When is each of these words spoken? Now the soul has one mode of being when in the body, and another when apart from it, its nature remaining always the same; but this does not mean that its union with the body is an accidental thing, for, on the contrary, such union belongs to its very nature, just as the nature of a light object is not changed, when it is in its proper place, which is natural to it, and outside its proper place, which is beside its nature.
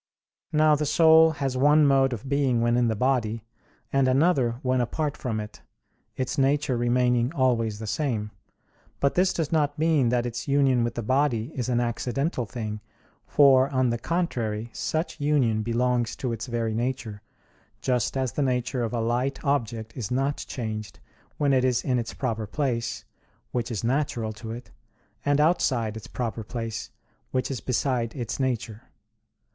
Now 0.51 0.73
the 0.73 0.87
soul 0.87 1.29
has 1.29 1.55
one 1.55 1.85
mode 1.85 2.11
of 2.11 2.27
being 2.27 2.59
when 2.59 2.75
in 2.75 2.87
the 2.87 2.95
body, 2.95 3.43
and 3.93 4.07
another 4.07 4.53
when 4.63 4.81
apart 4.81 5.15
from 5.15 5.39
it, 5.39 5.61
its 6.15 6.39
nature 6.39 6.75
remaining 6.75 7.31
always 7.35 7.77
the 7.77 7.85
same; 7.85 8.31
but 8.99 9.13
this 9.13 9.31
does 9.31 9.51
not 9.51 9.77
mean 9.77 10.09
that 10.09 10.25
its 10.25 10.47
union 10.47 10.83
with 10.83 10.95
the 10.95 11.03
body 11.03 11.51
is 11.53 11.69
an 11.69 11.79
accidental 11.79 12.47
thing, 12.47 12.81
for, 13.27 13.69
on 13.69 13.91
the 13.91 13.99
contrary, 13.99 14.71
such 14.73 15.21
union 15.21 15.61
belongs 15.61 16.15
to 16.15 16.33
its 16.33 16.47
very 16.47 16.73
nature, 16.73 17.21
just 17.79 18.17
as 18.17 18.31
the 18.31 18.41
nature 18.41 18.83
of 18.83 18.93
a 18.93 19.01
light 19.01 19.37
object 19.45 19.95
is 19.95 20.09
not 20.09 20.37
changed, 20.37 20.99
when 21.37 21.53
it 21.53 21.63
is 21.63 21.83
in 21.83 21.99
its 21.99 22.15
proper 22.15 22.47
place, 22.47 23.05
which 23.51 23.69
is 23.69 23.83
natural 23.83 24.33
to 24.33 24.49
it, 24.49 24.71
and 25.23 25.39
outside 25.39 25.95
its 25.95 26.07
proper 26.07 26.43
place, 26.43 26.89
which 27.29 27.51
is 27.51 27.61
beside 27.61 28.15
its 28.15 28.39
nature. 28.39 28.89